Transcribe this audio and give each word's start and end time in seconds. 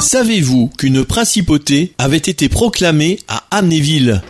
Savez-vous 0.00 0.70
qu'une 0.78 1.04
principauté 1.04 1.92
avait 1.98 2.16
été 2.16 2.48
proclamée 2.48 3.18
à 3.26 3.42
Amnéville? 3.50 4.22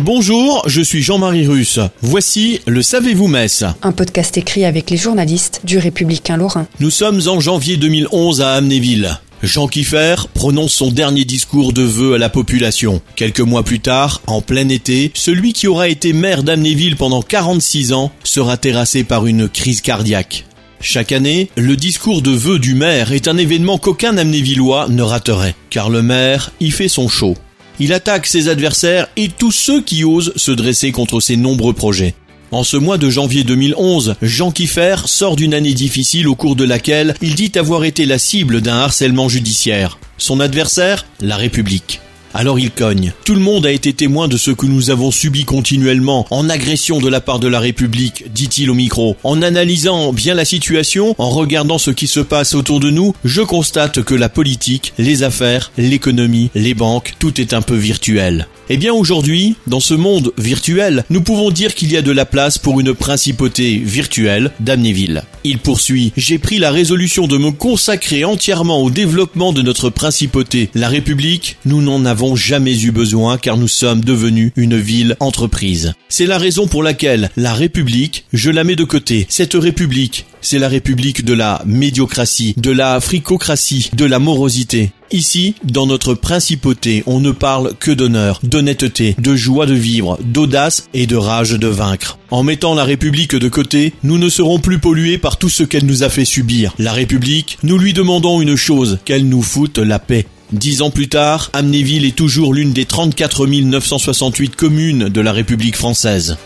Bonjour, 0.00 0.64
je 0.66 0.82
suis 0.82 1.00
Jean-Marie 1.00 1.46
Russe. 1.46 1.78
Voici 2.00 2.60
le 2.66 2.82
Savez-vous 2.82 3.28
Metz 3.28 3.64
Un 3.82 3.92
podcast 3.92 4.36
écrit 4.36 4.64
avec 4.64 4.90
les 4.90 4.96
journalistes 4.96 5.60
du 5.62 5.78
Républicain 5.78 6.36
Lorrain. 6.36 6.66
Nous 6.80 6.90
sommes 6.90 7.20
en 7.28 7.38
janvier 7.38 7.76
2011 7.76 8.40
à 8.40 8.54
Amnéville. 8.54 9.16
Jean 9.44 9.68
Kiffer 9.68 10.16
prononce 10.34 10.72
son 10.72 10.90
dernier 10.90 11.24
discours 11.24 11.72
de 11.72 11.82
vœux 11.82 12.14
à 12.14 12.18
la 12.18 12.28
population. 12.28 13.00
Quelques 13.14 13.40
mois 13.40 13.62
plus 13.62 13.80
tard, 13.80 14.22
en 14.26 14.40
plein 14.40 14.68
été, 14.68 15.12
celui 15.14 15.52
qui 15.52 15.68
aura 15.68 15.88
été 15.88 16.12
maire 16.12 16.42
d'Amnéville 16.42 16.96
pendant 16.96 17.22
46 17.22 17.92
ans 17.92 18.10
sera 18.24 18.56
terrassé 18.56 19.04
par 19.04 19.26
une 19.26 19.48
crise 19.48 19.80
cardiaque. 19.80 20.46
Chaque 20.84 21.12
année, 21.12 21.48
le 21.56 21.76
discours 21.76 22.22
de 22.22 22.32
vœux 22.32 22.58
du 22.58 22.74
maire 22.74 23.12
est 23.12 23.28
un 23.28 23.36
événement 23.36 23.78
qu'aucun 23.78 24.18
Amnévillois 24.18 24.88
ne 24.88 25.02
raterait, 25.02 25.54
car 25.70 25.90
le 25.90 26.02
maire 26.02 26.50
y 26.58 26.72
fait 26.72 26.88
son 26.88 27.08
show. 27.08 27.36
Il 27.78 27.92
attaque 27.92 28.26
ses 28.26 28.48
adversaires 28.48 29.06
et 29.16 29.28
tous 29.28 29.52
ceux 29.52 29.80
qui 29.80 30.02
osent 30.02 30.32
se 30.34 30.50
dresser 30.50 30.90
contre 30.90 31.20
ses 31.20 31.36
nombreux 31.36 31.72
projets. 31.72 32.16
En 32.50 32.64
ce 32.64 32.76
mois 32.76 32.98
de 32.98 33.08
janvier 33.08 33.44
2011, 33.44 34.16
Jean 34.22 34.50
Kiffer 34.50 34.96
sort 35.06 35.36
d'une 35.36 35.54
année 35.54 35.72
difficile 35.72 36.26
au 36.26 36.34
cours 36.34 36.56
de 36.56 36.64
laquelle 36.64 37.14
il 37.22 37.36
dit 37.36 37.52
avoir 37.54 37.84
été 37.84 38.04
la 38.04 38.18
cible 38.18 38.60
d'un 38.60 38.78
harcèlement 38.78 39.28
judiciaire. 39.28 40.00
Son 40.18 40.40
adversaire, 40.40 41.06
la 41.20 41.36
République. 41.36 42.00
Alors 42.34 42.58
il 42.58 42.70
cogne. 42.70 43.12
Tout 43.24 43.34
le 43.34 43.40
monde 43.40 43.66
a 43.66 43.72
été 43.72 43.92
témoin 43.92 44.26
de 44.26 44.36
ce 44.36 44.50
que 44.50 44.66
nous 44.66 44.90
avons 44.90 45.10
subi 45.10 45.44
continuellement 45.44 46.26
en 46.30 46.48
agression 46.48 46.98
de 46.98 47.08
la 47.08 47.20
part 47.20 47.38
de 47.38 47.48
la 47.48 47.60
République, 47.60 48.24
dit-il 48.32 48.70
au 48.70 48.74
micro. 48.74 49.16
En 49.22 49.42
analysant 49.42 50.12
bien 50.12 50.34
la 50.34 50.44
situation, 50.44 51.14
en 51.18 51.30
regardant 51.30 51.78
ce 51.78 51.90
qui 51.90 52.06
se 52.06 52.20
passe 52.20 52.54
autour 52.54 52.80
de 52.80 52.90
nous, 52.90 53.14
je 53.24 53.42
constate 53.42 54.02
que 54.02 54.14
la 54.14 54.28
politique, 54.28 54.94
les 54.98 55.22
affaires, 55.22 55.72
l'économie, 55.76 56.50
les 56.54 56.74
banques, 56.74 57.14
tout 57.18 57.40
est 57.40 57.52
un 57.52 57.62
peu 57.62 57.76
virtuel. 57.76 58.46
Eh 58.70 58.78
bien 58.78 58.94
aujourd'hui, 58.94 59.56
dans 59.66 59.80
ce 59.80 59.92
monde 59.92 60.32
virtuel, 60.38 61.04
nous 61.10 61.20
pouvons 61.20 61.50
dire 61.50 61.74
qu'il 61.74 61.92
y 61.92 61.96
a 61.96 62.02
de 62.02 62.12
la 62.12 62.24
place 62.24 62.56
pour 62.56 62.80
une 62.80 62.94
principauté 62.94 63.76
virtuelle 63.76 64.52
d'Amnéville. 64.60 65.24
Il 65.44 65.58
poursuit, 65.58 66.12
j'ai 66.16 66.38
pris 66.38 66.58
la 66.58 66.70
résolution 66.70 67.26
de 67.26 67.36
me 67.36 67.50
consacrer 67.50 68.24
entièrement 68.24 68.80
au 68.80 68.90
développement 68.90 69.52
de 69.52 69.60
notre 69.60 69.90
principauté. 69.90 70.70
La 70.74 70.88
République, 70.88 71.56
nous 71.64 71.82
n'en 71.82 72.04
avons 72.04 72.21
jamais 72.36 72.84
eu 72.84 72.90
besoin 72.90 73.36
car 73.38 73.56
nous 73.56 73.68
sommes 73.68 74.00
devenus 74.00 74.52
une 74.56 74.78
ville 74.78 75.16
entreprise. 75.20 75.92
C'est 76.08 76.26
la 76.26 76.38
raison 76.38 76.66
pour 76.66 76.82
laquelle 76.82 77.30
la 77.36 77.52
République, 77.52 78.24
je 78.32 78.50
la 78.50 78.64
mets 78.64 78.76
de 78.76 78.84
côté. 78.84 79.26
Cette 79.28 79.54
République, 79.54 80.26
c'est 80.40 80.58
la 80.58 80.68
République 80.68 81.24
de 81.24 81.34
la 81.34 81.62
médiocratie, 81.66 82.54
de 82.56 82.70
la 82.70 83.00
fricocratie, 83.00 83.90
de 83.94 84.04
la 84.04 84.18
morosité. 84.18 84.92
Ici, 85.10 85.54
dans 85.64 85.86
notre 85.86 86.14
principauté, 86.14 87.02
on 87.06 87.20
ne 87.20 87.32
parle 87.32 87.74
que 87.78 87.90
d'honneur, 87.90 88.40
d'honnêteté, 88.42 89.14
de 89.18 89.36
joie 89.36 89.66
de 89.66 89.74
vivre, 89.74 90.18
d'audace 90.24 90.88
et 90.94 91.06
de 91.06 91.16
rage 91.16 91.52
de 91.52 91.66
vaincre. 91.66 92.18
En 92.30 92.42
mettant 92.42 92.74
la 92.74 92.84
République 92.84 93.36
de 93.36 93.48
côté, 93.48 93.92
nous 94.04 94.16
ne 94.16 94.30
serons 94.30 94.58
plus 94.58 94.78
pollués 94.78 95.18
par 95.18 95.36
tout 95.36 95.50
ce 95.50 95.64
qu'elle 95.64 95.84
nous 95.84 96.02
a 96.02 96.08
fait 96.08 96.24
subir. 96.24 96.74
La 96.78 96.92
République, 96.92 97.58
nous 97.62 97.78
lui 97.78 97.92
demandons 97.92 98.40
une 98.40 98.56
chose, 98.56 98.98
qu'elle 99.04 99.28
nous 99.28 99.42
foute 99.42 99.78
la 99.78 99.98
paix. 99.98 100.26
Dix 100.52 100.82
ans 100.82 100.90
plus 100.90 101.08
tard, 101.08 101.48
Amnéville 101.54 102.04
est 102.04 102.14
toujours 102.14 102.52
l'une 102.52 102.74
des 102.74 102.84
34 102.84 103.46
968 103.46 104.54
communes 104.54 105.08
de 105.08 105.20
la 105.22 105.32
République 105.32 105.76
française. 105.76 106.36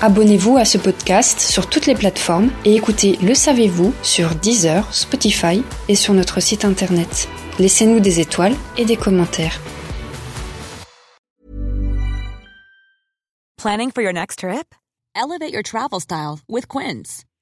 Abonnez-vous 0.00 0.56
à 0.56 0.64
ce 0.64 0.78
podcast 0.78 1.40
sur 1.40 1.68
toutes 1.68 1.86
les 1.86 1.96
plateformes 1.96 2.50
et 2.64 2.76
écoutez 2.76 3.18
Le 3.20 3.34
Savez-vous 3.34 3.92
sur 4.04 4.36
Deezer, 4.36 4.86
Spotify 4.94 5.64
et 5.88 5.96
sur 5.96 6.14
notre 6.14 6.38
site 6.38 6.64
internet. 6.64 7.28
Laissez-nous 7.58 7.98
des 7.98 8.20
étoiles 8.20 8.54
et 8.76 8.84
des 8.84 8.96
commentaires. 8.96 9.60
Planning 13.60 13.90
for 13.90 14.02
your 14.02 14.12
next 14.12 14.38
trip? 14.38 14.72
Elevate 15.16 15.52
your 15.52 15.64
travel 15.64 15.98
style 15.98 16.36
with 16.48 16.68
Quince. 16.68 17.24